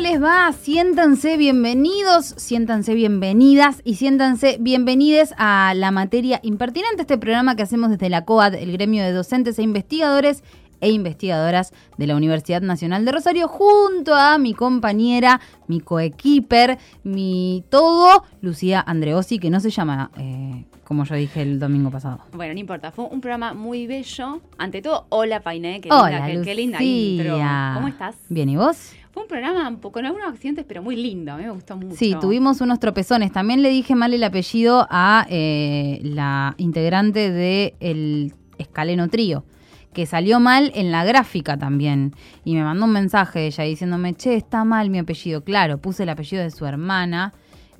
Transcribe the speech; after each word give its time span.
les 0.00 0.22
va? 0.22 0.50
Siéntanse 0.52 1.36
bienvenidos, 1.36 2.24
siéntanse 2.38 2.94
bienvenidas 2.94 3.82
y 3.84 3.96
siéntanse 3.96 4.56
bienvenides 4.58 5.34
a 5.36 5.74
la 5.76 5.90
materia 5.90 6.40
impertinente, 6.42 7.02
este 7.02 7.18
programa 7.18 7.54
que 7.54 7.64
hacemos 7.64 7.90
desde 7.90 8.08
la 8.08 8.24
COAD, 8.24 8.54
el 8.54 8.72
gremio 8.72 9.02
de 9.02 9.12
docentes 9.12 9.58
e 9.58 9.62
investigadores 9.62 10.42
e 10.80 10.90
investigadoras 10.90 11.74
de 11.98 12.06
la 12.06 12.16
Universidad 12.16 12.62
Nacional 12.62 13.04
de 13.04 13.12
Rosario, 13.12 13.46
junto 13.46 14.14
a 14.14 14.38
mi 14.38 14.54
compañera, 14.54 15.38
mi 15.66 15.80
coequiper, 15.80 16.78
mi 17.02 17.62
todo, 17.68 18.24
Lucía 18.40 18.82
Andreossi, 18.86 19.38
que 19.38 19.50
no 19.50 19.60
se 19.60 19.68
llama 19.68 20.10
eh, 20.16 20.64
como 20.84 21.04
yo 21.04 21.14
dije 21.14 21.42
el 21.42 21.60
domingo 21.60 21.90
pasado. 21.90 22.20
Bueno, 22.32 22.54
no 22.54 22.58
importa, 22.58 22.90
fue 22.90 23.04
un 23.04 23.20
programa 23.20 23.52
muy 23.52 23.86
bello. 23.86 24.40
Ante 24.56 24.80
todo, 24.80 25.06
hola 25.10 25.40
Painé, 25.40 25.82
qué 25.82 25.88
hola, 25.92 26.26
linda, 26.26 26.44
qué, 26.44 26.54
linda 26.54 26.82
intro. 26.82 27.38
¿Cómo 27.74 27.88
estás? 27.88 28.16
Bien, 28.30 28.48
¿y 28.48 28.56
vos? 28.56 28.94
Fue 29.12 29.22
un 29.22 29.28
programa 29.28 29.76
con 29.80 30.06
algunos 30.06 30.28
accidentes, 30.28 30.64
pero 30.66 30.82
muy 30.82 30.96
lindo, 30.96 31.32
a 31.32 31.36
mí 31.36 31.44
me 31.44 31.50
gustó 31.50 31.76
mucho. 31.76 31.96
Sí, 31.96 32.14
tuvimos 32.20 32.60
unos 32.60 32.78
tropezones. 32.78 33.32
También 33.32 33.62
le 33.62 33.70
dije 33.70 33.94
mal 33.94 34.14
el 34.14 34.22
apellido 34.22 34.86
a 34.88 35.26
eh, 35.28 36.00
la 36.02 36.54
integrante 36.58 37.30
del 37.30 37.74
el 37.80 38.34
Escaleno 38.58 39.08
Trío 39.08 39.44
que 39.92 40.06
salió 40.06 40.38
mal 40.38 40.70
en 40.74 40.92
la 40.92 41.04
gráfica 41.04 41.56
también. 41.56 42.14
Y 42.44 42.54
me 42.54 42.62
mandó 42.62 42.84
un 42.84 42.92
mensaje 42.92 43.46
ella 43.46 43.64
diciéndome, 43.64 44.14
che, 44.14 44.36
está 44.36 44.64
mal 44.64 44.88
mi 44.88 44.98
apellido. 44.98 45.42
Claro, 45.42 45.78
puse 45.78 46.04
el 46.04 46.10
apellido 46.10 46.42
de 46.42 46.50
su 46.50 46.64
hermana 46.64 47.32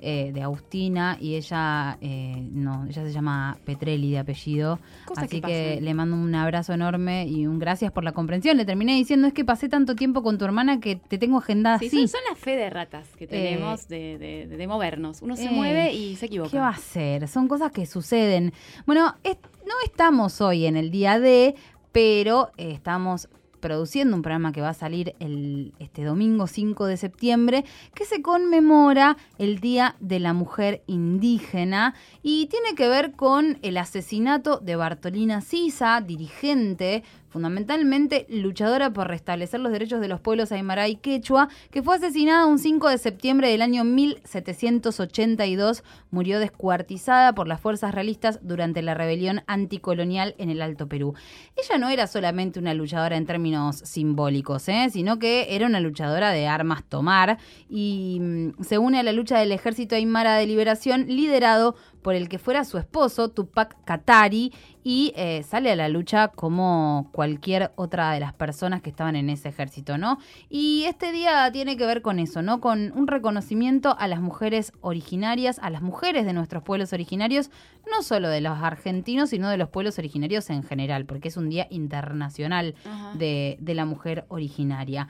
eh, 0.03 0.31
de 0.33 0.41
Agustina 0.41 1.15
y 1.21 1.35
ella 1.35 1.97
eh, 2.01 2.47
no, 2.51 2.85
ella 2.89 3.03
se 3.03 3.11
llama 3.11 3.57
Petrelli 3.65 4.11
de 4.11 4.17
apellido. 4.17 4.79
así 5.15 5.41
que, 5.41 5.79
le 5.79 5.93
mando 5.93 6.15
un 6.15 6.33
abrazo 6.33 6.73
enorme 6.73 7.27
y 7.27 7.45
un 7.45 7.59
gracias 7.59 7.91
por 7.91 8.03
la 8.03 8.11
comprensión. 8.11 8.57
Le 8.57 8.65
terminé 8.65 8.95
diciendo 8.95 9.27
es 9.27 9.33
que 9.33 9.45
pasé 9.45 9.69
tanto 9.69 9.95
tiempo 9.95 10.23
con 10.23 10.39
tu 10.39 10.45
hermana 10.45 10.79
que 10.79 10.95
te 10.95 11.19
tengo 11.19 11.37
agendada 11.37 11.77
sí, 11.77 11.89
Son, 12.07 12.19
las 12.29 12.39
fe 12.39 12.55
de 12.55 12.71
ratas 12.71 13.07
que 13.15 13.27
tenemos 13.27 13.85
eh, 13.91 14.47
de, 14.49 14.57
de, 14.57 14.67
movernos. 14.67 15.21
Uno 15.21 15.35
se 15.35 15.51
mueve 15.51 15.93
y 15.93 16.15
se 16.15 16.25
equivoca. 16.25 16.49
¿Qué 16.49 16.57
va 16.57 16.69
a 16.69 16.71
hacer? 16.71 17.27
Son 17.27 17.47
cosas 17.47 17.71
que 17.71 17.85
suceden. 17.85 18.53
Bueno, 18.87 19.15
no 19.23 19.73
estamos 19.85 20.41
hoy 20.41 20.65
en 20.65 20.77
el 20.77 20.89
día 20.89 21.19
de, 21.19 21.53
pero 21.91 22.49
estamos 22.57 23.29
produciendo 23.61 24.15
un 24.15 24.21
programa 24.21 24.51
que 24.51 24.59
va 24.61 24.69
a 24.69 24.73
salir 24.73 25.15
el, 25.19 25.73
este 25.79 26.03
domingo 26.03 26.47
5 26.47 26.85
de 26.85 26.97
septiembre, 26.97 27.65
que 27.93 28.05
se 28.05 28.21
conmemora 28.21 29.15
el 29.37 29.59
Día 29.59 29.95
de 29.99 30.19
la 30.19 30.33
Mujer 30.33 30.83
Indígena 30.87 31.93
y 32.21 32.47
tiene 32.47 32.75
que 32.75 32.89
ver 32.89 33.13
con 33.13 33.59
el 33.61 33.77
asesinato 33.77 34.57
de 34.57 34.75
Bartolina 34.75 35.41
Sisa, 35.41 36.01
dirigente 36.01 37.03
fundamentalmente 37.31 38.27
luchadora 38.29 38.91
por 38.91 39.07
restablecer 39.07 39.61
los 39.61 39.71
derechos 39.71 40.01
de 40.01 40.09
los 40.09 40.19
pueblos 40.19 40.51
aymara 40.51 40.89
y 40.89 40.97
quechua, 40.97 41.47
que 41.71 41.81
fue 41.81 41.95
asesinada 41.95 42.45
un 42.45 42.59
5 42.59 42.89
de 42.89 42.97
septiembre 42.97 43.49
del 43.49 43.61
año 43.61 43.85
1782, 43.85 45.83
murió 46.11 46.39
descuartizada 46.39 47.33
por 47.33 47.47
las 47.47 47.61
fuerzas 47.61 47.95
realistas 47.95 48.39
durante 48.43 48.81
la 48.81 48.93
rebelión 48.93 49.43
anticolonial 49.47 50.35
en 50.37 50.49
el 50.49 50.61
Alto 50.61 50.87
Perú. 50.87 51.13
Ella 51.55 51.77
no 51.77 51.89
era 51.89 52.05
solamente 52.07 52.59
una 52.59 52.73
luchadora 52.73 53.15
en 53.15 53.25
términos 53.25 53.77
simbólicos, 53.77 54.67
¿eh? 54.67 54.89
sino 54.91 55.17
que 55.17 55.55
era 55.55 55.67
una 55.67 55.79
luchadora 55.79 56.31
de 56.31 56.47
armas 56.47 56.83
tomar 56.83 57.37
y 57.69 58.19
mm, 58.19 58.61
se 58.61 58.77
une 58.77 58.99
a 58.99 59.03
la 59.03 59.13
lucha 59.13 59.39
del 59.39 59.53
ejército 59.53 59.95
aymara 59.95 60.35
de 60.35 60.47
liberación 60.47 61.05
liderado 61.07 61.75
por 62.01 62.15
el 62.15 62.29
que 62.29 62.39
fuera 62.39 62.63
su 62.63 62.77
esposo, 62.77 63.29
Tupac 63.29 63.83
Katari, 63.83 64.53
y 64.83 65.13
eh, 65.15 65.43
sale 65.43 65.71
a 65.71 65.75
la 65.75 65.89
lucha 65.89 66.29
como 66.29 67.09
cualquier 67.11 67.71
otra 67.75 68.11
de 68.13 68.19
las 68.19 68.33
personas 68.33 68.81
que 68.81 68.89
estaban 68.89 69.15
en 69.15 69.29
ese 69.29 69.49
ejército, 69.49 69.97
¿no? 69.97 70.17
Y 70.49 70.85
este 70.87 71.11
día 71.11 71.51
tiene 71.51 71.77
que 71.77 71.85
ver 71.85 72.01
con 72.01 72.19
eso, 72.19 72.41
¿no? 72.41 72.59
Con 72.59 72.91
un 72.95 73.07
reconocimiento 73.07 73.95
a 73.99 74.07
las 74.07 74.21
mujeres 74.21 74.73
originarias, 74.81 75.59
a 75.59 75.69
las 75.69 75.81
mujeres 75.81 76.25
de 76.25 76.33
nuestros 76.33 76.63
pueblos 76.63 76.93
originarios, 76.93 77.51
no 77.89 78.01
solo 78.01 78.29
de 78.29 78.41
los 78.41 78.57
argentinos, 78.59 79.29
sino 79.29 79.49
de 79.49 79.57
los 79.57 79.69
pueblos 79.69 79.99
originarios 79.99 80.49
en 80.49 80.63
general, 80.63 81.05
porque 81.05 81.27
es 81.27 81.37
un 81.37 81.49
día 81.49 81.67
internacional 81.69 82.75
de, 83.15 83.57
de 83.59 83.75
la 83.75 83.85
mujer 83.85 84.25
originaria 84.29 85.07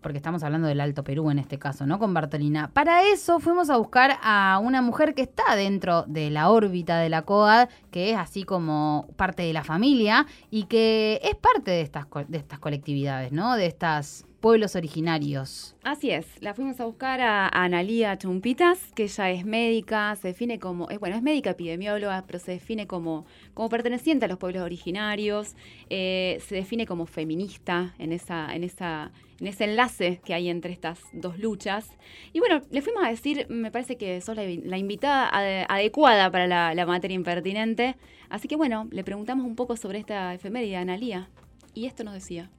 porque 0.00 0.18
estamos 0.18 0.42
hablando 0.42 0.68
del 0.68 0.80
Alto 0.80 1.04
Perú 1.04 1.30
en 1.30 1.38
este 1.38 1.58
caso, 1.58 1.86
¿no? 1.86 1.98
Con 1.98 2.14
Bartolina. 2.14 2.70
Para 2.72 3.02
eso 3.04 3.40
fuimos 3.40 3.70
a 3.70 3.76
buscar 3.76 4.18
a 4.22 4.60
una 4.62 4.82
mujer 4.82 5.14
que 5.14 5.22
está 5.22 5.56
dentro 5.56 6.04
de 6.06 6.30
la 6.30 6.50
órbita 6.50 6.98
de 6.98 7.08
la 7.08 7.22
COAD, 7.22 7.68
que 7.90 8.10
es 8.10 8.16
así 8.16 8.44
como 8.44 9.08
parte 9.16 9.42
de 9.42 9.52
la 9.52 9.64
familia 9.64 10.26
y 10.50 10.64
que 10.64 11.20
es 11.22 11.34
parte 11.36 11.70
de 11.70 11.82
estas, 11.82 12.06
de 12.28 12.38
estas 12.38 12.58
colectividades, 12.58 13.32
¿no? 13.32 13.56
De 13.56 13.66
estas 13.66 14.26
pueblos 14.40 14.74
originarios. 14.74 15.76
Así 15.82 16.10
es, 16.10 16.26
la 16.40 16.54
fuimos 16.54 16.80
a 16.80 16.86
buscar 16.86 17.20
a, 17.20 17.48
Analía 17.48 18.16
Chumpitas, 18.18 18.92
que 18.94 19.04
ella 19.04 19.30
es 19.30 19.44
médica, 19.44 20.16
se 20.16 20.28
define 20.28 20.58
como, 20.58 20.88
es, 20.88 20.98
bueno, 20.98 21.16
es 21.16 21.22
médica 21.22 21.50
epidemióloga, 21.50 22.24
pero 22.26 22.38
se 22.38 22.52
define 22.52 22.86
como, 22.86 23.26
como 23.54 23.68
perteneciente 23.68 24.24
a 24.24 24.28
los 24.28 24.38
pueblos 24.38 24.62
originarios, 24.62 25.54
eh, 25.90 26.38
se 26.46 26.54
define 26.54 26.86
como 26.86 27.06
feminista 27.06 27.94
en 27.98 28.12
esa, 28.12 28.54
en 28.54 28.64
esa, 28.64 29.12
en 29.40 29.46
ese 29.46 29.64
enlace 29.64 30.20
que 30.24 30.34
hay 30.34 30.48
entre 30.48 30.72
estas 30.72 31.00
dos 31.12 31.38
luchas. 31.38 31.90
Y 32.32 32.40
bueno, 32.40 32.62
le 32.70 32.82
fuimos 32.82 33.04
a 33.04 33.08
decir, 33.08 33.46
me 33.48 33.70
parece 33.70 33.96
que 33.96 34.20
sos 34.20 34.36
la, 34.36 34.78
invitada 34.78 35.28
adecuada 35.68 36.30
para 36.30 36.46
la, 36.46 36.86
materia 36.86 37.14
impertinente. 37.14 37.96
Así 38.28 38.48
que 38.48 38.56
bueno, 38.56 38.88
le 38.90 39.04
preguntamos 39.04 39.46
un 39.46 39.56
poco 39.56 39.76
sobre 39.76 39.98
esta 39.98 40.34
efeméride 40.34 40.76
a 40.76 40.80
Analía. 40.80 41.28
Y 41.74 41.86
esto 41.86 42.04
nos 42.04 42.14
decía. 42.14 42.50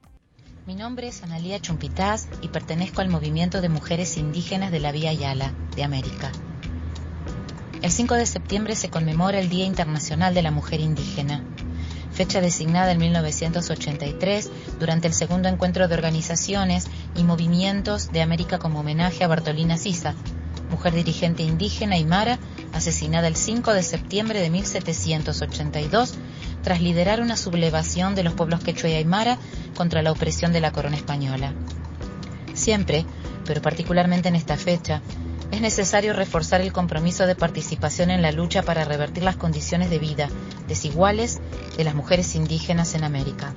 Mi 0.67 0.75
nombre 0.75 1.07
es 1.07 1.23
Analía 1.23 1.59
Chumpitaz 1.59 2.27
y 2.43 2.49
pertenezco 2.49 3.01
al 3.01 3.09
movimiento 3.09 3.61
de 3.61 3.69
mujeres 3.69 4.15
indígenas 4.17 4.71
de 4.71 4.79
la 4.79 4.91
Vía 4.91 5.11
Yala, 5.11 5.55
de 5.75 5.83
América. 5.83 6.31
El 7.81 7.89
5 7.89 8.13
de 8.13 8.27
septiembre 8.27 8.75
se 8.75 8.91
conmemora 8.91 9.39
el 9.39 9.49
Día 9.49 9.65
Internacional 9.65 10.35
de 10.35 10.43
la 10.43 10.51
Mujer 10.51 10.79
Indígena, 10.79 11.43
fecha 12.11 12.41
designada 12.41 12.91
en 12.91 12.99
1983 12.99 14.51
durante 14.79 15.07
el 15.07 15.15
segundo 15.15 15.49
encuentro 15.49 15.87
de 15.87 15.95
organizaciones 15.95 16.85
y 17.15 17.23
movimientos 17.23 18.11
de 18.11 18.21
América 18.21 18.59
como 18.59 18.81
homenaje 18.81 19.23
a 19.23 19.27
Bartolina 19.27 19.77
Sisa, 19.77 20.13
mujer 20.69 20.93
dirigente 20.93 21.41
indígena 21.41 21.95
aymara 21.95 22.37
asesinada 22.73 23.27
el 23.27 23.35
5 23.35 23.73
de 23.73 23.83
septiembre 23.83 24.39
de 24.39 24.49
1782 24.49 26.13
tras 26.63 26.81
liderar 26.81 27.21
una 27.21 27.35
sublevación 27.35 28.15
de 28.15 28.23
los 28.23 28.33
pueblos 28.33 28.63
quechua 28.63 28.89
y 28.89 28.93
aymara 28.93 29.37
contra 29.81 30.03
la 30.03 30.11
opresión 30.11 30.53
de 30.53 30.61
la 30.61 30.71
corona 30.71 30.95
española. 30.95 31.55
Siempre, 32.53 33.03
pero 33.47 33.63
particularmente 33.63 34.29
en 34.29 34.35
esta 34.35 34.55
fecha, 34.55 35.01
es 35.49 35.59
necesario 35.59 36.13
reforzar 36.13 36.61
el 36.61 36.71
compromiso 36.71 37.25
de 37.25 37.33
participación 37.33 38.11
en 38.11 38.21
la 38.21 38.31
lucha 38.31 38.61
para 38.61 38.85
revertir 38.85 39.23
las 39.23 39.37
condiciones 39.37 39.89
de 39.89 39.97
vida 39.97 40.29
desiguales 40.67 41.39
de 41.77 41.83
las 41.83 41.95
mujeres 41.95 42.35
indígenas 42.35 42.93
en 42.93 43.03
América. 43.03 43.55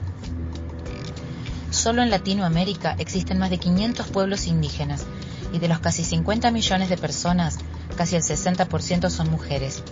Solo 1.69 2.03
en 2.03 2.09
Latinoamérica 2.09 2.97
existen 2.99 3.39
más 3.39 3.51
de 3.51 3.59
500 3.59 4.06
pueblos 4.06 4.47
indígenas 4.47 5.05
y 5.53 5.59
de 5.59 5.69
los 5.69 5.81
casi 5.81 6.05
50 6.05 6.51
millones 6.53 6.89
de 6.89 6.97
personas, 6.97 7.59
casi 7.99 8.17
el 8.17 8.23
60% 8.23 9.11
son 9.11 9.31
mujeres, 9.31 9.83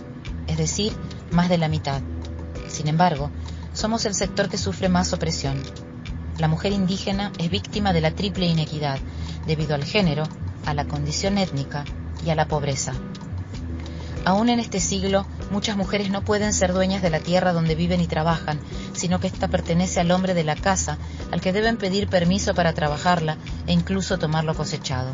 es 0.47 0.57
decir, 0.57 0.93
más 1.29 1.47
de 1.47 1.59
la 1.59 1.67
mitad. 1.67 2.01
Sin 2.69 2.87
embargo, 2.87 3.29
somos 3.73 4.07
el 4.07 4.15
sector 4.15 4.49
que 4.49 4.57
sufre 4.57 4.89
más 4.89 5.13
opresión. 5.13 5.61
La 6.37 6.47
mujer 6.47 6.71
indígena 6.71 7.31
es 7.37 7.49
víctima 7.49 7.93
de 7.93 8.01
la 8.01 8.11
triple 8.11 8.47
inequidad 8.47 8.99
debido 9.45 9.75
al 9.75 9.83
género, 9.83 10.23
a 10.65 10.73
la 10.73 10.85
condición 10.85 11.37
étnica 11.37 11.85
y 12.25 12.29
a 12.31 12.35
la 12.35 12.47
pobreza. 12.47 12.93
Aún 14.25 14.49
en 14.49 14.59
este 14.59 14.79
siglo, 14.79 15.25
muchas 15.51 15.75
mujeres 15.75 16.09
no 16.09 16.23
pueden 16.23 16.53
ser 16.53 16.73
dueñas 16.73 17.01
de 17.01 17.09
la 17.09 17.19
tierra 17.19 17.51
donde 17.51 17.75
viven 17.75 17.99
y 17.99 18.07
trabajan, 18.07 18.59
sino 18.93 19.19
que 19.19 19.27
ésta 19.27 19.49
pertenece 19.49 19.99
al 19.99 20.11
hombre 20.11 20.33
de 20.33 20.45
la 20.45 20.55
casa, 20.55 20.97
al 21.31 21.41
que 21.41 21.51
deben 21.51 21.77
pedir 21.77 22.07
permiso 22.07 22.55
para 22.55 22.73
trabajarla 22.73 23.37
e 23.67 23.73
incluso 23.73 24.17
tomarlo 24.17 24.55
cosechado. 24.55 25.11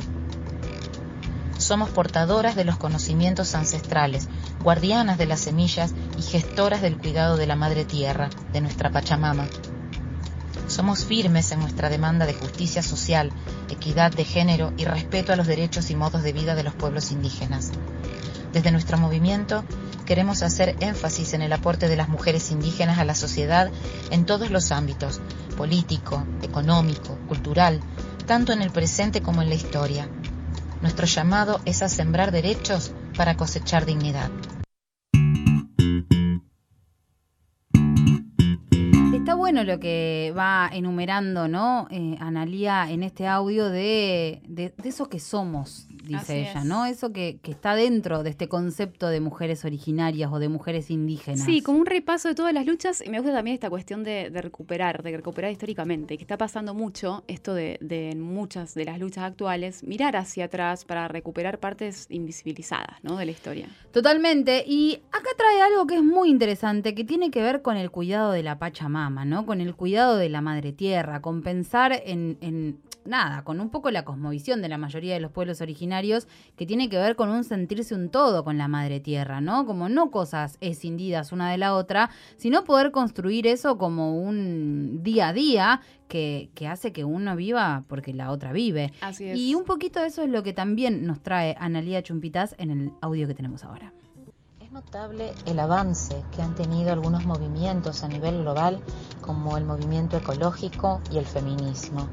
Somos 1.57 1.89
portadoras 1.89 2.56
de 2.56 2.66
los 2.66 2.77
conocimientos 2.77 3.56
ancestrales, 3.56 4.30
guardianas 4.63 5.18
de 5.18 5.25
las 5.25 5.42
semillas 5.42 5.94
y 6.18 6.21
gestoras 6.21 6.81
del 6.81 6.98
cuidado 6.98 7.36
de 7.36 7.48
la 7.48 7.56
madre 7.56 7.86
tierra, 7.86 8.30
de 8.54 8.62
nuestra 8.62 8.92
Pachamama. 8.92 9.48
Somos 10.80 11.04
firmes 11.04 11.52
en 11.52 11.60
nuestra 11.60 11.90
demanda 11.90 12.26
de 12.26 12.34
justicia 12.34 12.81
social, 12.81 13.34
equidad 13.70 14.14
de 14.14 14.24
género 14.24 14.72
y 14.78 14.86
respeto 14.86 15.34
a 15.34 15.36
los 15.36 15.46
derechos 15.46 15.90
y 15.90 15.96
modos 15.98 16.24
de 16.24 16.31
vida 16.31 16.56
de 16.56 16.64
los 16.64 16.74
pueblos 16.74 17.12
indígenas. 17.12 17.72
Desde 18.54 18.72
nuestro 18.72 18.98
movimiento 18.98 19.66
queremos 20.06 20.42
hacer 20.42 20.78
énfasis 20.80 21.34
en 21.34 21.42
el 21.42 21.52
aporte 21.52 21.90
de 21.90 21.98
las 21.98 22.08
mujeres 22.08 22.50
indígenas 22.50 22.98
a 22.98 23.04
la 23.04 23.14
sociedad 23.14 23.70
en 24.10 24.26
todos 24.26 24.52
los 24.52 24.72
ámbitos, 24.72 25.20
político, 25.58 26.24
económico, 26.44 27.18
cultural, 27.28 27.81
tanto 28.26 28.54
en 28.54 28.62
el 28.62 28.72
presente 28.72 29.22
como 29.22 29.42
en 29.42 29.50
la 29.50 29.56
historia 29.56 30.08
nuestro 30.81 31.06
llamado 31.08 31.60
es 31.66 31.84
a 31.84 31.90
sembrar 31.90 32.31
derechos 32.31 32.94
para 33.18 33.36
cosechar 33.36 33.86
dignidad. 33.86 34.30
Bueno 39.36 39.64
lo 39.64 39.80
que 39.80 40.34
va 40.38 40.70
enumerando, 40.72 41.48
¿no? 41.48 41.88
Eh, 41.92 42.18
Analía 42.20 42.90
en 42.90 43.04
este 43.04 43.28
audio 43.28 43.70
de, 43.70 44.42
de, 44.48 44.74
eso 44.84 45.10
que 45.10 45.20
somos, 45.20 45.88
dice 46.09 46.41
ella, 46.41 46.63
¿no? 46.63 46.85
Eso 46.85 47.13
que, 47.13 47.39
que, 47.41 47.51
está 47.51 47.75
dentro 47.75 48.23
de 48.23 48.29
este 48.29 48.50
concepto 48.50 49.07
de 49.07 49.21
mujeres 49.21 49.63
originarias 49.63 50.31
o 50.31 50.39
de 50.39 50.50
mujeres 50.50 50.91
indígenas. 50.91 51.45
Sí, 51.45 51.61
como 51.61 51.79
un 51.79 51.85
repaso 51.85 52.27
de 52.27 52.35
todas 52.35 52.53
las 52.53 52.65
luchas. 52.65 53.01
Y 53.06 53.09
me 53.09 53.19
gusta 53.19 53.33
también 53.33 53.53
esta 53.53 53.69
cuestión 53.69 54.03
de, 54.03 54.29
recuperar, 54.29 55.03
de 55.03 55.15
recuperar 55.15 55.51
históricamente, 55.51 56.17
que 56.17 56.23
está 56.23 56.38
pasando 56.38 56.73
mucho 56.73 57.23
esto 57.27 57.53
de, 57.53 57.77
de 57.81 58.15
muchas 58.15 58.73
de 58.73 58.85
las 58.85 59.00
luchas 59.00 59.23
actuales, 59.23 59.83
mirar 59.83 60.15
hacia 60.15 60.45
atrás 60.45 60.85
para 60.85 61.07
recuperar 61.07 61.59
partes 61.59 62.07
invisibilizadas, 62.09 63.03
¿no? 63.03 63.17
De 63.17 63.25
la 63.25 63.31
historia. 63.31 63.67
Totalmente. 63.91 64.63
Y 64.67 65.01
acá 65.11 65.29
trae 65.38 65.61
algo 65.61 65.88
que 65.88 65.95
es 65.95 66.03
muy 66.03 66.29
interesante, 66.29 66.94
que 66.94 67.03
tiene 67.03 67.31
que 67.31 67.41
ver 67.41 67.61
con 67.61 67.77
el 67.77 67.91
cuidado 67.91 68.31
de 68.31 68.44
la 68.44 68.59
Pachamama, 68.59 69.25
¿no? 69.25 69.45
Con 69.45 69.61
el 69.61 69.75
cuidado 69.75 70.17
de 70.17 70.29
la 70.29 70.41
madre 70.41 70.73
tierra, 70.73 71.21
con 71.21 71.41
pensar 71.41 72.01
en, 72.06 72.38
en 72.41 72.79
nada, 73.06 73.44
con 73.44 73.60
un 73.60 73.69
poco 73.69 73.92
la 73.92 74.06
cosmovisión 74.06 74.62
de 74.62 74.69
la 74.69 74.78
mayoría 74.78 75.13
de 75.13 75.19
los 75.19 75.31
pueblos 75.31 75.62
originarios, 75.62 76.28
que 76.56 76.66
tiene 76.66 76.90
que 76.90 76.98
ver 76.98 77.16
con 77.16 77.30
un 77.30 77.44
sentirse 77.44 77.96
un 77.96 78.10
todo 78.10 78.44
con 78.44 78.57
la 78.57 78.68
madre 78.68 79.00
tierra, 79.00 79.42
¿no? 79.42 79.66
Como 79.66 79.90
no 79.90 80.12
cosas 80.12 80.57
escindidas 80.62 81.31
una 81.31 81.51
de 81.51 81.57
la 81.57 81.75
otra, 81.75 82.10
sino 82.38 82.63
poder 82.63 82.92
construir 82.92 83.48
eso 83.48 83.78
como 83.78 84.22
un 84.22 85.01
día 85.04 85.30
a 85.30 85.34
día 85.34 85.81
que, 86.07 86.50
que, 86.56 86.68
hace 86.68 86.92
que 86.92 87.04
uno 87.04 87.36
viva 87.36 87.84
porque 87.88 88.13
la 88.13 88.31
otra 88.31 88.51
vive. 88.51 88.92
Así 89.02 89.25
es. 89.25 89.38
Y 89.38 89.56
un 89.56 89.63
poquito 89.63 90.00
de 90.00 90.07
eso 90.07 90.24
es 90.24 90.30
lo 90.30 90.44
que 90.44 90.54
también 90.54 91.06
nos 91.06 91.22
trae 91.22 91.56
Analía 91.60 92.02
Chumpitas 92.02 92.56
en 92.57 92.72
el 92.72 92.92
audio 93.02 93.28
que 93.28 93.36
tenemos 93.36 93.63
ahora. 93.63 93.94
Es 94.69 94.74
notable 94.74 95.33
el 95.48 95.60
avance 95.60 96.24
que 96.31 96.44
han 96.44 96.54
tenido 96.54 96.94
algunos 96.94 97.25
movimientos 97.25 98.04
a 98.04 98.07
nivel 98.07 98.44
global, 98.44 98.80
como 99.19 99.57
el 99.57 99.66
movimiento 99.66 100.16
ecológico 100.16 101.01
y 101.10 101.18
el 101.18 101.25
feminismo. 101.25 102.07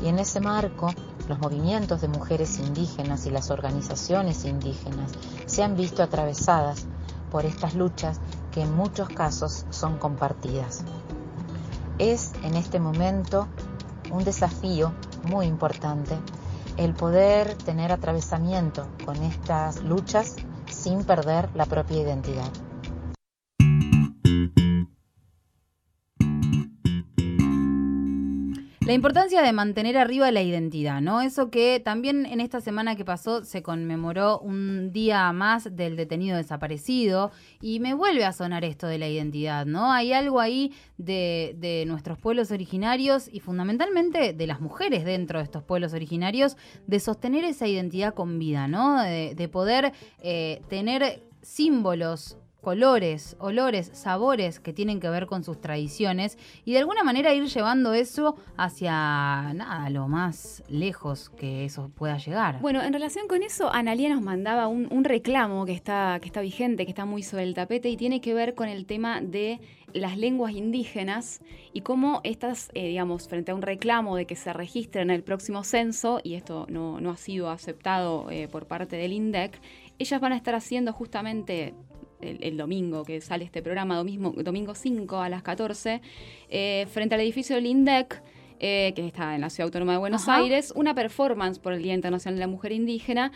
Y 0.00 0.06
en 0.06 0.20
ese 0.20 0.38
marco, 0.38 0.94
los 1.28 1.40
movimientos 1.40 2.00
de 2.00 2.06
mujeres 2.06 2.60
indígenas 2.60 3.26
y 3.26 3.30
las 3.30 3.50
organizaciones 3.50 4.44
indígenas 4.44 5.10
se 5.46 5.64
han 5.64 5.74
visto 5.74 6.00
atravesadas 6.00 6.86
por 7.28 7.44
estas 7.44 7.74
luchas 7.74 8.20
que 8.52 8.62
en 8.62 8.76
muchos 8.76 9.08
casos 9.08 9.66
son 9.70 9.98
compartidas. 9.98 10.84
Es 11.98 12.34
en 12.44 12.54
este 12.54 12.78
momento 12.78 13.48
un 14.12 14.22
desafío 14.22 14.92
muy 15.24 15.46
importante 15.46 16.16
el 16.76 16.94
poder 16.94 17.56
tener 17.56 17.90
atravesamiento 17.90 18.86
con 19.04 19.16
estas 19.24 19.82
luchas 19.82 20.36
sin 20.86 21.02
perder 21.02 21.48
la 21.56 21.66
propia 21.66 22.00
identidad. 22.00 22.65
La 28.86 28.92
importancia 28.92 29.42
de 29.42 29.52
mantener 29.52 29.98
arriba 29.98 30.30
la 30.30 30.42
identidad, 30.42 31.00
¿no? 31.00 31.20
Eso 31.20 31.50
que 31.50 31.80
también 31.80 32.24
en 32.24 32.40
esta 32.40 32.60
semana 32.60 32.94
que 32.94 33.04
pasó 33.04 33.42
se 33.42 33.60
conmemoró 33.60 34.38
un 34.38 34.92
día 34.92 35.32
más 35.32 35.74
del 35.74 35.96
detenido 35.96 36.36
desaparecido 36.36 37.32
y 37.60 37.80
me 37.80 37.94
vuelve 37.94 38.24
a 38.24 38.32
sonar 38.32 38.64
esto 38.64 38.86
de 38.86 38.98
la 38.98 39.08
identidad, 39.08 39.66
¿no? 39.66 39.92
Hay 39.92 40.12
algo 40.12 40.38
ahí 40.38 40.72
de, 40.98 41.56
de 41.58 41.82
nuestros 41.84 42.16
pueblos 42.16 42.52
originarios 42.52 43.28
y 43.32 43.40
fundamentalmente 43.40 44.32
de 44.32 44.46
las 44.46 44.60
mujeres 44.60 45.04
dentro 45.04 45.40
de 45.40 45.46
estos 45.46 45.64
pueblos 45.64 45.92
originarios 45.92 46.56
de 46.86 47.00
sostener 47.00 47.44
esa 47.44 47.66
identidad 47.66 48.14
con 48.14 48.38
vida, 48.38 48.68
¿no? 48.68 49.02
De, 49.02 49.48
poder 49.48 49.94
eh, 50.22 50.62
tener 50.68 51.24
símbolos 51.42 52.36
colores, 52.66 53.36
olores, 53.38 53.92
sabores 53.92 54.58
que 54.58 54.72
tienen 54.72 54.98
que 54.98 55.08
ver 55.08 55.26
con 55.26 55.44
sus 55.44 55.60
tradiciones 55.60 56.36
y 56.64 56.72
de 56.72 56.80
alguna 56.80 57.04
manera 57.04 57.32
ir 57.32 57.44
llevando 57.44 57.94
eso 57.94 58.34
hacia 58.56 58.90
nada, 59.54 59.88
lo 59.88 60.08
más 60.08 60.64
lejos 60.68 61.30
que 61.30 61.64
eso 61.64 61.92
pueda 61.94 62.18
llegar. 62.18 62.60
Bueno, 62.60 62.82
en 62.82 62.92
relación 62.92 63.28
con 63.28 63.44
eso, 63.44 63.72
Analia 63.72 64.08
nos 64.08 64.20
mandaba 64.20 64.66
un, 64.66 65.04
reclamo 65.04 65.64
que 65.64 65.74
está, 65.74 66.18
que 66.20 66.26
está 66.26 66.40
vigente, 66.40 66.86
que 66.86 66.90
está 66.90 67.04
muy 67.04 67.22
sobre 67.22 67.44
el 67.44 67.54
tapete 67.54 67.88
y 67.88 67.96
tiene 67.96 68.20
que 68.20 68.34
ver 68.34 68.56
con 68.56 68.68
el 68.68 68.84
tema 68.84 69.20
de 69.20 69.60
las 69.92 70.18
lenguas 70.18 70.52
indígenas 70.52 71.42
y 71.72 71.82
cómo 71.82 72.20
estas, 72.24 72.70
eh, 72.74 72.88
digamos, 72.88 73.28
frente 73.28 73.52
a 73.52 73.54
un 73.54 73.62
reclamo 73.62 74.16
de 74.16 74.26
que 74.26 74.34
se 74.34 74.52
registren 74.52 75.10
en 75.10 75.14
el 75.14 75.22
próximo 75.22 75.62
censo, 75.62 76.20
y 76.24 76.34
esto 76.34 76.66
no, 76.68 76.98
ha 77.08 77.16
sido 77.16 77.48
aceptado 77.48 78.28
eh, 78.28 78.48
por 78.48 78.66
parte 78.66 78.96
del 78.96 79.12
INDEC, 79.12 79.60
ellas 80.00 80.20
van 80.20 80.32
a 80.32 80.36
estar 80.36 80.56
haciendo 80.56 80.92
justamente 80.92 81.74
el, 82.20 82.56
domingo 82.56 83.04
que 83.04 83.20
sale 83.20 83.44
este 83.44 83.62
programa, 83.62 83.96
domingo, 83.96 84.32
domingo 84.42 84.74
5 84.74 85.20
a 85.20 85.28
las 85.28 85.42
14, 85.42 86.00
eh, 86.48 86.86
frente 86.90 87.14
al 87.14 87.20
edificio 87.20 87.56
del 87.56 87.66
INDEC, 87.66 88.22
eh, 88.58 88.92
que 88.96 89.06
está 89.06 89.34
en 89.34 89.42
la 89.42 89.50
Ciudad 89.50 89.66
Autónoma 89.66 89.92
de 89.92 89.98
Buenos 89.98 90.28
Aires, 90.28 90.72
una 90.74 90.94
performance 90.94 91.58
por 91.58 91.74
el 91.74 91.82
Día 91.82 91.94
Internacional 91.94 92.36
de 92.36 92.40
la 92.40 92.46
Mujer 92.46 92.72
Indígena 92.72 93.32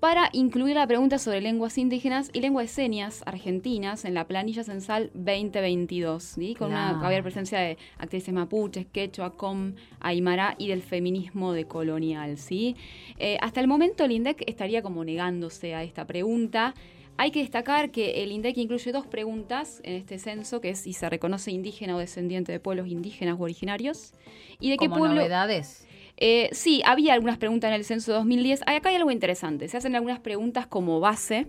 para 0.00 0.28
incluir 0.32 0.76
la 0.76 0.86
pregunta 0.86 1.18
sobre 1.18 1.40
lenguas 1.40 1.76
indígenas 1.76 2.30
y 2.32 2.40
lenguas 2.40 2.66
de 2.66 2.72
señas 2.72 3.22
argentinas 3.26 4.04
en 4.04 4.14
la 4.14 4.26
planilla 4.28 4.62
censal 4.62 5.10
2022, 5.14 6.36
con 6.56 6.70
una 6.70 7.04
había 7.04 7.22
presencia 7.22 7.58
de 7.58 7.78
actrices 7.98 8.32
mapuches, 8.32 8.86
quechua, 8.86 9.36
com, 9.36 9.74
aymara 10.00 10.54
y 10.58 10.68
del 10.68 10.82
feminismo 10.82 11.52
decolonial. 11.52 12.38
¿sí? 12.38 12.76
Eh, 13.18 13.38
hasta 13.40 13.60
el 13.60 13.66
momento 13.66 14.04
el 14.04 14.12
INDEC 14.12 14.44
estaría 14.46 14.82
como 14.82 15.04
negándose 15.04 15.74
a 15.74 15.82
esta 15.82 16.06
pregunta. 16.06 16.74
Hay 17.20 17.32
que 17.32 17.40
destacar 17.40 17.90
que 17.90 18.22
el 18.22 18.30
INDEC 18.30 18.58
incluye 18.58 18.92
dos 18.92 19.04
preguntas 19.04 19.80
en 19.82 19.96
este 19.96 20.20
censo, 20.20 20.60
que 20.60 20.70
es 20.70 20.78
si 20.78 20.92
se 20.92 21.10
reconoce 21.10 21.50
indígena 21.50 21.96
o 21.96 21.98
descendiente 21.98 22.52
de 22.52 22.60
pueblos 22.60 22.86
indígenas 22.86 23.40
o 23.40 23.42
originarios. 23.42 24.12
Y 24.60 24.70
de 24.70 24.76
qué 24.76 24.88
pueblo... 24.88 25.14
novedades? 25.14 25.87
Eh, 26.20 26.48
sí, 26.52 26.82
había 26.84 27.14
algunas 27.14 27.38
preguntas 27.38 27.68
en 27.68 27.74
el 27.74 27.84
censo 27.84 28.12
2010. 28.12 28.62
Acá 28.62 28.88
hay 28.88 28.96
algo 28.96 29.10
interesante. 29.10 29.68
Se 29.68 29.76
hacen 29.76 29.94
algunas 29.94 30.18
preguntas 30.18 30.66
como 30.66 31.00
base, 31.00 31.46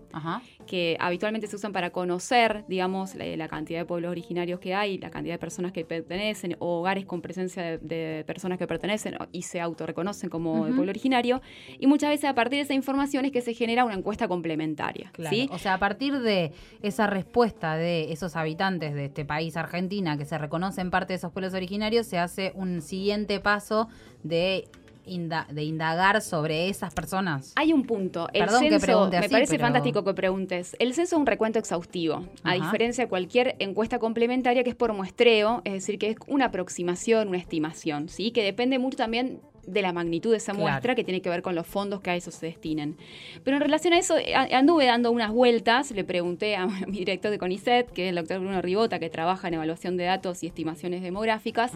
que 0.67 0.95
habitualmente 0.99 1.47
se 1.47 1.55
usan 1.55 1.73
para 1.73 1.89
conocer, 1.89 2.63
digamos, 2.67 3.15
la, 3.15 3.47
cantidad 3.47 3.79
de 3.79 3.85
pueblos 3.85 4.11
originarios 4.11 4.59
que 4.59 4.75
hay, 4.75 4.99
la 4.99 5.09
cantidad 5.09 5.33
de 5.33 5.39
personas 5.39 5.71
que 5.71 5.85
pertenecen, 5.85 6.55
o 6.59 6.79
hogares 6.79 7.05
con 7.05 7.21
presencia 7.21 7.79
de, 7.79 8.23
personas 8.27 8.59
que 8.59 8.67
pertenecen 8.67 9.17
y 9.31 9.41
se 9.41 9.59
autorreconocen 9.59 10.29
como 10.29 10.65
de 10.65 10.73
pueblo 10.73 10.91
originario. 10.91 11.41
Y 11.79 11.87
muchas 11.87 12.11
veces 12.11 12.29
a 12.29 12.35
partir 12.35 12.57
de 12.57 12.63
esa 12.63 12.75
información 12.75 13.25
es 13.25 13.31
que 13.31 13.41
se 13.41 13.55
genera 13.55 13.85
una 13.85 13.95
encuesta 13.95 14.27
complementaria. 14.27 15.11
¿sí? 15.29 15.49
O 15.51 15.57
sea, 15.57 15.73
a 15.73 15.79
partir 15.79 16.19
de 16.19 16.53
esa 16.83 17.07
respuesta 17.07 17.75
de 17.75 18.11
esos 18.11 18.35
habitantes 18.35 18.93
de 18.93 19.05
este 19.05 19.25
país, 19.25 19.57
Argentina, 19.57 20.17
que 20.17 20.25
se 20.25 20.37
reconocen 20.37 20.91
parte 20.91 21.13
de 21.13 21.17
esos 21.17 21.31
pueblos 21.31 21.55
originarios, 21.55 22.05
se 22.05 22.19
hace 22.19 22.51
un 22.53 22.81
siguiente 22.81 23.39
paso 23.39 23.87
de 24.23 24.67
de 25.09 25.63
indagar 25.63 26.21
sobre 26.21 26.69
esas 26.69 26.93
personas? 26.93 27.53
Hay 27.55 27.73
un 27.73 27.83
punto. 27.83 28.27
El 28.31 28.41
Perdón 28.45 28.59
censo, 28.61 28.79
que 28.79 28.85
pregunte 28.85 29.19
Me 29.19 29.29
parece 29.29 29.57
fantástico 29.57 30.03
que 30.03 30.13
preguntes. 30.13 30.75
El 30.79 30.93
censo 30.93 31.15
es 31.15 31.19
un 31.19 31.25
recuento 31.25 31.57
exhaustivo, 31.57 32.25
a 32.43 32.53
diferencia 32.53 33.05
de 33.05 33.09
cualquier 33.09 33.55
encuesta 33.59 33.99
complementaria 33.99 34.63
que 34.63 34.69
es 34.69 34.75
por 34.75 34.93
muestreo, 34.93 35.61
es 35.65 35.73
decir, 35.73 35.97
que 35.97 36.11
es 36.11 36.17
una 36.27 36.45
aproximación, 36.45 37.29
una 37.29 37.37
estimación, 37.37 38.09
¿sí? 38.09 38.31
Que 38.31 38.43
depende 38.43 38.77
mucho 38.77 38.97
también 38.97 39.41
de 39.65 39.81
la 39.81 39.93
magnitud 39.93 40.31
de 40.31 40.37
esa 40.37 40.53
muestra 40.53 40.95
que 40.95 41.03
tiene 41.03 41.21
que 41.21 41.29
ver 41.29 41.41
con 41.41 41.55
los 41.55 41.67
fondos 41.67 42.01
que 42.01 42.09
a 42.09 42.15
eso 42.15 42.31
se 42.31 42.47
destinen. 42.47 42.97
Pero 43.43 43.57
en 43.57 43.61
relación 43.61 43.93
a 43.93 43.99
eso, 43.99 44.15
anduve 44.51 44.85
dando 44.85 45.11
unas 45.11 45.31
vueltas, 45.31 45.91
le 45.91 46.03
pregunté 46.03 46.55
a 46.55 46.65
mi 46.87 46.99
director 46.99 47.31
de 47.31 47.37
CONICET, 47.37 47.91
que 47.91 48.05
es 48.05 48.09
el 48.09 48.15
doctor 48.15 48.39
Bruno 48.39 48.61
Ribota, 48.61 48.99
que 48.99 49.09
trabaja 49.09 49.47
en 49.47 49.55
evaluación 49.55 49.97
de 49.97 50.05
datos 50.05 50.43
y 50.43 50.47
estimaciones 50.47 51.01
demográficas, 51.01 51.71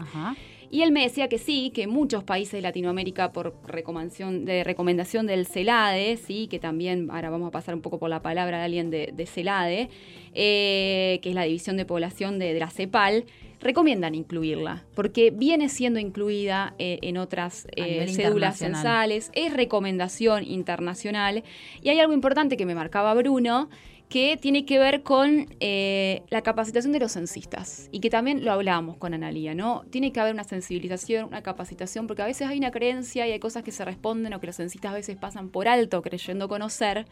y 0.74 0.82
él 0.82 0.90
me 0.90 1.02
decía 1.02 1.28
que 1.28 1.38
sí, 1.38 1.70
que 1.72 1.86
muchos 1.86 2.24
países 2.24 2.54
de 2.54 2.60
Latinoamérica, 2.60 3.30
por 3.30 3.54
recomendación, 3.64 4.44
de 4.44 4.64
recomendación 4.64 5.24
del 5.24 5.46
CELADE, 5.46 6.16
sí, 6.16 6.48
que 6.48 6.58
también, 6.58 7.12
ahora 7.12 7.30
vamos 7.30 7.46
a 7.46 7.50
pasar 7.52 7.76
un 7.76 7.80
poco 7.80 8.00
por 8.00 8.10
la 8.10 8.22
palabra 8.22 8.58
de 8.58 8.64
alguien 8.64 8.90
de, 8.90 9.26
CELADE, 9.32 9.88
eh, 10.34 11.20
que 11.22 11.28
es 11.28 11.34
la 11.36 11.44
división 11.44 11.76
de 11.76 11.84
población 11.84 12.40
de, 12.40 12.58
la 12.58 12.70
CEPAL, 12.70 13.24
recomiendan 13.60 14.16
incluirla, 14.16 14.84
porque 14.96 15.30
viene 15.30 15.68
siendo 15.68 16.00
incluida 16.00 16.74
eh, 16.80 16.98
en 17.02 17.18
otras 17.18 17.68
eh, 17.76 18.08
cédulas 18.08 18.58
censales, 18.58 19.30
es 19.32 19.54
recomendación 19.54 20.42
internacional, 20.42 21.44
y 21.84 21.90
hay 21.90 22.00
algo 22.00 22.14
importante 22.14 22.56
que 22.56 22.66
me 22.66 22.74
marcaba 22.74 23.14
Bruno, 23.14 23.68
que 24.14 24.38
tiene 24.40 24.64
que 24.64 24.78
ver 24.78 25.02
con 25.02 25.48
eh, 25.58 26.22
la 26.30 26.42
capacitación 26.42 26.92
de 26.92 27.00
los 27.00 27.10
censistas 27.10 27.88
y 27.90 27.98
que 27.98 28.10
también 28.10 28.44
lo 28.44 28.52
hablábamos 28.52 28.96
con 28.96 29.12
Analía, 29.12 29.56
¿no? 29.56 29.82
Tiene 29.90 30.12
que 30.12 30.20
haber 30.20 30.32
una 30.32 30.44
sensibilización, 30.44 31.24
una 31.24 31.42
capacitación, 31.42 32.06
porque 32.06 32.22
a 32.22 32.26
veces 32.26 32.46
hay 32.46 32.58
una 32.58 32.70
creencia 32.70 33.26
y 33.26 33.32
hay 33.32 33.40
cosas 33.40 33.64
que 33.64 33.72
se 33.72 33.84
responden 33.84 34.32
o 34.32 34.38
que 34.38 34.46
los 34.46 34.54
censistas 34.54 34.92
a 34.92 34.94
veces 34.94 35.16
pasan 35.16 35.48
por 35.48 35.66
alto 35.66 36.00
creyendo 36.00 36.46
conocer, 36.46 37.06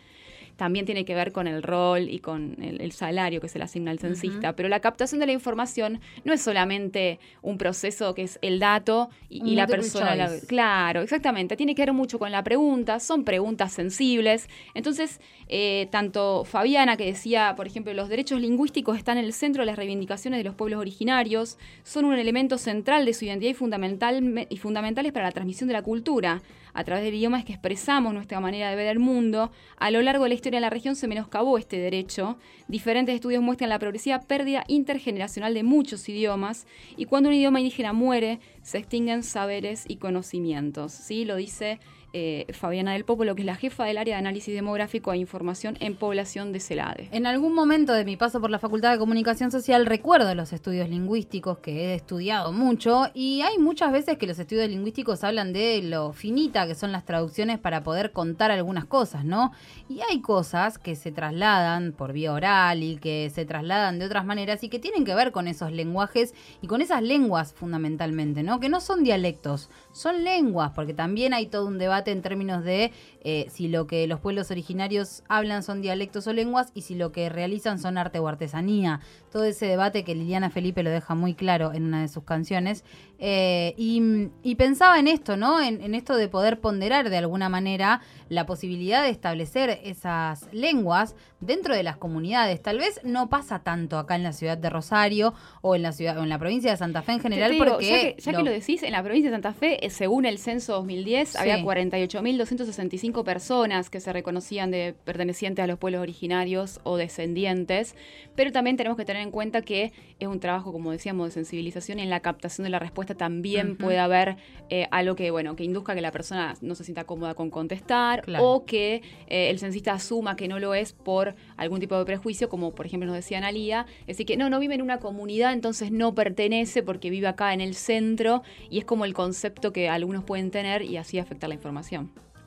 también 0.57 0.87
tiene 0.87 1.05
que 1.05 1.15
ver 1.15 1.33
con 1.33 1.47
el 1.47 1.63
rol 1.63 2.09
y 2.09 2.19
con 2.19 2.57
el, 2.63 2.93
salario 2.93 3.41
que 3.41 3.49
se 3.49 3.59
le 3.59 3.65
asigna 3.65 3.91
al 3.91 3.99
censista. 3.99 4.55
Pero 4.55 4.69
la 4.69 4.81
captación 4.81 5.21
de 5.21 5.27
la 5.27 5.33
información 5.33 6.01
no 6.25 6.33
es 6.33 6.43
solamente 6.43 7.19
un 7.41 7.59
proceso 7.59 8.15
que 8.15 8.23
es 8.23 8.39
el 8.43 8.59
dato 8.59 9.09
y, 9.29 9.55
la 9.55 9.67
persona. 9.67 10.29
claro, 10.47 11.01
exactamente. 11.01 11.57
Tiene 11.57 11.75
que 11.75 11.83
ver 11.83 11.93
mucho 11.93 12.19
con 12.19 12.31
la 12.31 12.45
pregunta, 12.45 13.01
son 13.01 13.25
preguntas 13.25 13.73
sensibles. 13.73 14.49
Entonces, 14.75 15.21
eh, 15.49 15.89
tanto 15.91 16.45
Fabiana, 16.45 16.97
que 16.97 17.07
decía, 17.07 17.55
por 17.57 17.67
ejemplo, 17.67 17.93
los 17.95 18.09
derechos 18.09 18.41
lingüísticos 18.41 18.99
están 18.99 19.19
en 19.19 19.25
el 19.25 19.33
centro 19.33 19.63
de 19.63 19.67
las 19.67 19.77
reivindicaciones 19.77 20.39
de 20.39 20.45
los 20.45 20.55
pueblos 20.55 20.81
originarios, 20.81 21.59
son 21.83 22.05
un 22.05 22.15
elemento 22.15 22.59
central 22.59 23.05
de 23.05 23.15
su 23.15 23.25
identidad 23.25 23.51
y, 23.51 23.55
fundamental, 23.55 24.47
y 24.49 24.57
fundamentales 24.59 25.13
para 25.13 25.27
la 25.27 25.33
transmisión 25.33 25.69
de 25.69 25.75
la 25.75 25.83
cultura. 25.83 26.43
A 26.75 26.85
través 26.85 27.05
del 27.05 27.15
idioma 27.15 27.39
es 27.39 27.45
que 27.45 27.53
expresamos 27.53 28.15
nuestra 28.15 28.41
manera 28.41 28.71
de 28.71 28.77
ver 28.77 28.87
el 28.87 28.99
mundo. 28.99 29.51
A 29.77 29.91
lo 29.91 30.01
largo 30.01 30.25
de 30.25 30.31
la 30.31 30.35
historia 30.43 30.57
de 30.57 30.63
la 30.63 30.71
región 30.71 30.97
se 30.97 31.07
menoscabó 31.07 31.57
este 31.57 31.79
derecho. 31.79 32.37
Diferentes 32.67 33.15
estudios 33.15 33.45
muestran 33.45 33.71
la 33.71 33.79
progresiva 33.79 34.19
pérdida 34.19 34.65
intergeneracional 34.67 35.55
de 35.55 35.63
muchos 35.63 36.09
idiomas 36.09 36.67
y 36.97 37.05
cuando 37.05 37.29
un 37.29 37.37
idioma 37.37 37.61
indígena 37.61 37.93
muere, 37.93 38.41
se 38.63 38.79
extinguen 38.79 39.23
saberes 39.23 39.85
y 39.87 39.99
conocimientos. 39.99 40.91
¿sí? 40.91 41.25
Lo 41.25 41.37
dice 41.37 41.79
eh, 42.13 42.47
Fabiana 42.53 42.93
del 42.93 43.05
Popolo, 43.05 43.35
que 43.35 43.43
es 43.43 43.47
la 43.47 43.57
jefa 43.57 43.85
del 43.85 43.99
área 43.99 44.17
de 44.17 44.21
análisis 44.21 44.55
demográfico 44.55 45.13
e 45.13 45.17
información 45.17 45.77
en 45.81 45.97
población 45.97 46.53
de 46.53 46.61
CELADE. 46.61 47.09
En 47.13 47.27
algún 47.27 47.55
momento 47.55 47.93
de 47.93 48.05
mi 48.05 48.17
paso 48.17 48.41
por 48.41 48.51
la 48.51 48.59
Facultad 48.59 48.93
de 48.93 48.99
Comunicación 48.99 49.51
Social 49.51 49.87
recuerdo 49.87 50.35
los 50.35 50.53
estudios 50.53 50.89
lingüísticos 50.89 51.59
que 51.59 51.73
he 51.73 51.95
estudiado 51.95 52.53
mucho 52.53 53.07
y 53.15 53.43
hay 53.43 53.59
muchas 53.59 53.93
veces 53.93 54.19
que 54.19 54.27
los 54.27 54.39
estudios 54.39 54.69
lingüísticos 54.69 55.25
hablan 55.25 55.53
de 55.53 55.83
lo 55.83 56.13
finita 56.13 56.67
que 56.67 56.75
son 56.75 56.93
las 56.93 57.05
traducciones 57.05 57.59
para 57.59 57.83
poder 57.83 58.13
contar 58.13 58.51
algunas 58.51 58.85
cosas, 58.85 59.25
¿no? 59.25 59.53
Y 59.89 60.01
hay 60.03 60.21
cosas 60.21 60.79
que 60.79 60.97
se 60.97 61.13
trasladan 61.13 61.93
por 61.93 62.13
vía 62.13 62.33
oral 62.33 62.83
y 62.83 62.97
que 62.97 63.31
se 63.35 63.45
trasladan 63.45 63.99
de 63.99 64.07
otras 64.07 64.25
maneras 64.25 64.63
y 64.65 64.69
que 64.69 64.79
tienen 64.79 65.05
que 65.05 65.15
ver 65.15 65.33
con 65.33 65.49
esos 65.49 65.73
lenguajes 65.73 66.35
y 66.61 66.67
con 66.67 66.83
esas 66.83 67.03
lenguas 67.03 67.53
fundamentalmente, 67.55 68.43
¿no? 68.43 68.61
Que 68.61 68.69
no 68.69 68.81
son 68.81 69.05
dialectos, 69.05 69.71
son 69.93 70.25
lenguas, 70.25 70.73
porque 70.75 70.95
también 70.95 71.33
hay 71.35 71.47
todo 71.47 71.67
un 71.67 71.79
debate 71.79 72.02
en 72.11 72.23
términos 72.23 72.65
de 72.65 72.93
eh, 73.23 73.47
si 73.51 73.69
lo 73.69 73.87
que 73.87 74.07
los 74.07 74.21
pueblos 74.21 74.51
originarios 74.51 75.23
hablan 75.29 75.63
son 75.63 75.81
dialectos 75.83 76.27
o 76.27 76.33
lenguas 76.33 76.71
y 76.75 76.83
si 76.83 76.95
lo 76.95 77.13
que 77.13 77.29
realizan 77.29 77.79
son 77.79 77.99
arte 77.99 78.19
o 78.19 78.29
artesanía. 78.29 79.01
Todo 79.31 79.45
ese 79.45 79.67
debate 79.67 80.05
que 80.05 80.15
Liliana 80.15 80.51
Felipe 80.51 80.83
lo 80.83 80.91
deja 80.91 81.15
muy 81.15 81.35
claro 81.35 81.73
en 81.73 81.85
una 81.85 82.03
de 82.03 82.09
sus 82.09 82.25
canciones. 82.25 82.85
Eh, 83.25 83.75
y, 83.77 84.55
pensaba 84.57 84.99
en 84.99 85.07
esto, 85.07 85.37
¿no? 85.37 85.61
En, 85.61 85.95
esto 85.95 86.17
de 86.17 86.27
poder 86.27 86.59
ponderar 86.59 87.09
de 87.09 87.19
alguna 87.19 87.49
manera 87.49 88.01
la 88.29 88.47
posibilidad 88.47 89.05
de 89.05 89.11
establecer 89.11 89.79
esas 89.85 90.53
lenguas 90.53 91.15
dentro 91.39 91.77
de 91.77 91.85
las 91.85 91.97
comunidades. 91.97 92.61
Tal 92.61 92.79
vez 92.79 93.01
no 93.05 93.29
pasa 93.29 93.61
tanto 93.61 93.99
acá 93.99 94.17
en 94.17 94.25
la 94.25 94.33
ciudad 94.33 94.59
de 94.59 94.71
Rosario 94.71 95.35
o 95.61 95.77
en 95.77 95.83
la 95.83 95.93
ciudad 95.93 96.19
o 96.19 96.25
en 96.25 96.31
la 96.31 96.39
provincia 96.39 96.73
de 96.73 96.77
Santa 96.77 97.03
Fe 97.03 97.13
en 97.13 97.21
general, 97.21 97.55
porque 97.59 98.17
ya, 98.19 98.33
que, 98.33 98.43
lo, 98.43 98.51
decís, 98.51 98.83
en 98.83 98.91
la 98.91 99.03
provincia 99.05 99.31
de 99.31 99.37
Santa 99.37 99.53
Fe, 99.53 99.87
eh, 99.87 99.91
según 99.91 100.25
el 100.25 100.39
censo 100.39 100.73
2010, 100.75 101.37
había 101.37 101.63
48.265 101.93 103.23
personas 103.23 103.91
que 103.91 104.01
se 104.01 104.13
reconocían 104.13 104.71
de 104.71 104.95
pertenecientes 105.05 105.63
a 105.63 105.67
los 105.67 105.79
pueblos 105.79 106.01
originarios 106.01 106.81
o 106.85 106.97
descendientes, 106.97 107.95
pero 108.35 108.51
también 108.51 108.79
tenemos 108.79 108.97
que 108.97 109.05
tener 109.05 109.23
en 109.23 109.31
cuenta 109.31 109.61
que 109.61 109.93
es 110.19 110.27
un 110.27 110.41
trabajo, 110.41 110.73
como 110.73 110.91
decíamos, 110.91 111.29
de 111.29 111.33
sensibilización 111.33 111.99
y 111.99 112.03
en 112.03 112.11
la 112.11 112.21
captación 112.21 112.65
de 112.65 112.71
la 112.71 112.79
respuesta 112.79 113.15
también 113.15 113.77
puede 113.77 113.99
haber 113.99 114.37
eh, 114.71 114.89
algo 114.91 115.17
que, 115.17 115.31
bueno, 115.31 115.55
que 115.55 115.65
induzca 115.65 115.95
que 115.95 116.01
la 116.01 116.13
persona 116.13 116.55
no 116.63 116.75
se 116.75 116.85
sienta 116.85 117.05
cómoda 117.05 117.35
con 117.35 117.51
contestar 117.51 118.25
o 118.41 118.65
que 118.65 119.03
eh, 119.27 119.51
el 119.51 119.59
censista 119.59 119.93
asuma 119.93 120.35
que 120.35 120.49
no 120.49 120.59
lo 120.59 120.75
es 120.75 120.95
por 120.95 121.35
algún 121.59 121.81
tipo 121.81 121.99
de 121.99 122.07
prejuicio, 122.07 122.49
como 122.49 122.75
por 122.75 122.87
ejemplo 122.87 123.07
nos 123.07 123.17
decía 123.17 123.39
Analía, 123.39 123.87
es 124.01 124.07
decir, 124.07 124.27
que 124.27 124.37
no, 124.39 124.49
no 124.49 124.61
vive 124.61 124.75
en 124.75 124.83
una 124.83 124.99
comunidad, 124.99 125.53
entonces 125.53 125.93
no 125.93 126.15
pertenece 126.15 126.83
porque 126.83 127.11
vive 127.11 127.27
acá 127.27 127.53
en 127.53 127.61
el 127.61 127.75
centro 127.75 128.43
y 128.71 128.79
es 128.79 128.87
como 128.87 129.05
el 129.05 129.13
concepto 129.13 129.73
que 129.75 129.91
algunos 129.91 130.25
pueden 130.25 130.51
tener 130.51 130.83
y 130.83 130.97
así 130.97 131.19
afectar 131.19 131.49
la 131.49 131.55
información. 131.55 131.82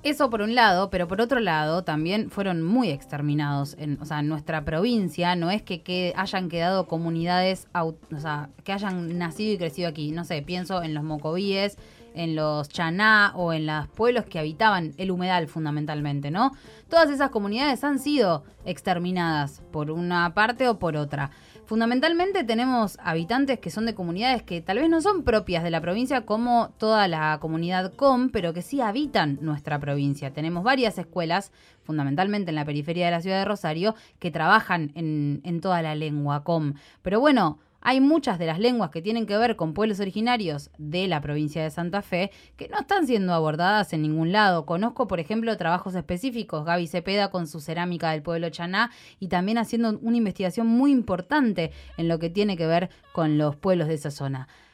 Eso 0.05 0.29
por 0.29 0.43
un 0.43 0.53
lado, 0.53 0.91
pero 0.91 1.07
por 1.07 1.19
otro 1.19 1.39
lado 1.39 1.83
también 1.83 2.29
fueron 2.29 2.61
muy 2.61 2.91
exterminados. 2.91 3.75
En, 3.79 3.99
o 3.99 4.05
sea, 4.05 4.21
nuestra 4.21 4.63
provincia 4.63 5.35
no 5.35 5.49
es 5.49 5.63
que, 5.63 6.13
hayan 6.15 6.47
quedado 6.47 6.85
comunidades, 6.85 7.67
o 7.73 7.95
sea, 8.19 8.49
que 8.63 8.71
hayan 8.71 9.17
nacido 9.17 9.53
y 9.53 9.57
crecido 9.57 9.89
aquí. 9.89 10.11
No 10.11 10.23
sé, 10.23 10.43
pienso 10.43 10.83
en 10.83 10.93
los 10.93 11.03
mocovíes, 11.03 11.79
en 12.13 12.35
los 12.35 12.69
chaná 12.69 13.33
o 13.35 13.51
en 13.51 13.65
los 13.65 13.87
pueblos 13.87 14.25
que 14.25 14.37
habitaban 14.37 14.93
el 14.97 15.09
humedal 15.09 15.47
fundamentalmente, 15.47 16.29
¿no? 16.29 16.51
Todas 16.87 17.09
esas 17.09 17.31
comunidades 17.31 17.83
han 17.83 17.97
sido 17.97 18.43
exterminadas 18.63 19.63
por 19.71 19.89
una 19.89 20.35
parte 20.35 20.67
o 20.67 20.77
por 20.77 20.97
otra. 20.97 21.31
Fundamentalmente 21.65 22.43
tenemos 22.43 22.99
habitantes 23.01 23.57
que 23.57 23.71
son 23.71 23.87
de 23.87 23.95
comunidades 23.95 24.43
que 24.43 24.61
tal 24.61 24.77
vez 24.77 24.87
no 24.87 25.01
son 25.01 25.23
propias 25.23 25.63
de 25.63 25.71
la 25.71 25.81
provincia 25.81 26.21
como 26.21 26.69
toda 26.77 27.07
la 27.07 27.39
comunidad 27.41 27.91
com, 27.93 28.29
pero 28.29 28.53
que 28.53 28.61
sí 28.61 28.81
habitan 28.81 29.39
nuestra 29.41 29.79
provincia. 29.79 30.31
Tenemos 30.31 30.63
varias 30.63 30.99
escuelas, 30.99 31.51
fundamentalmente 31.83 32.51
en 32.51 32.55
la 32.55 32.65
periferia 32.65 33.05
de 33.05 33.11
la 33.11 33.21
ciudad 33.21 33.39
de 33.39 33.45
Rosario, 33.45 33.95
que 34.19 34.29
trabajan 34.29 34.91
en, 34.93 35.41
en 35.43 35.59
toda 35.59 35.81
la 35.81 35.95
lengua 35.95 36.43
com. 36.43 36.75
Pero 37.01 37.19
bueno, 37.19 37.57
hay 37.87 38.01
muchas 38.01 38.39
de 38.39 38.47
las 38.47 38.57
lenguas 38.57 38.89
que 38.89 39.03
tienen 39.03 39.27
que 39.27 39.37
ver 39.37 39.55
con 39.55 39.75
pueblos 39.75 39.99
originarios 39.99 40.71
de 40.79 41.07
la 41.07 41.21
provincia 41.21 41.61
de 41.61 41.69
Santa 41.69 42.01
Fe 42.01 42.31
que 42.57 42.67
no 42.67 42.79
están 42.79 43.05
siendo 43.05 43.31
abordadas 43.31 43.93
en 43.93 44.01
ningún 44.01 44.31
lado. 44.31 44.65
Conozco, 44.65 45.07
por 45.07 45.19
ejemplo, 45.19 45.55
trabajos 45.55 45.93
específicos, 45.93 46.65
Gaby 46.65 46.87
Cepeda 46.87 47.29
con 47.29 47.45
su 47.45 47.59
cerámica 47.59 48.09
del 48.09 48.23
pueblo 48.23 48.49
chaná 48.49 48.89
y 49.19 49.27
también 49.27 49.59
haciendo 49.59 49.99
una 50.01 50.17
investigación 50.17 50.65
muy 50.65 50.91
importante 50.91 51.71
en 51.97 52.07
lo 52.07 52.17
que 52.17 52.31
tiene 52.31 52.57
que 52.57 52.65
ver 52.65 52.89
con 53.13 53.37
los 53.37 53.55
pueblos 53.55 53.87
de 53.87 53.93
esa 53.93 54.09
zona. 54.09 54.47